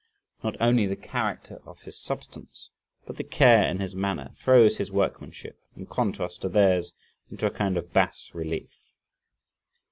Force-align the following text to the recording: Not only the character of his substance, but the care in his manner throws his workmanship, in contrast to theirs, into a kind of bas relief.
Not 0.43 0.57
only 0.59 0.87
the 0.87 0.95
character 0.95 1.59
of 1.63 1.81
his 1.81 1.95
substance, 2.01 2.71
but 3.05 3.17
the 3.17 3.23
care 3.23 3.67
in 3.69 3.77
his 3.77 3.95
manner 3.95 4.29
throws 4.33 4.77
his 4.77 4.91
workmanship, 4.91 5.59
in 5.75 5.85
contrast 5.85 6.41
to 6.41 6.49
theirs, 6.49 6.93
into 7.29 7.45
a 7.45 7.51
kind 7.51 7.77
of 7.77 7.93
bas 7.93 8.31
relief. 8.33 8.93